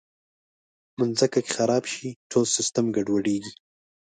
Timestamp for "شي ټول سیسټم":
1.93-2.85